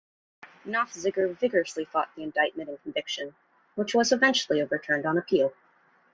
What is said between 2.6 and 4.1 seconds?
and conviction, which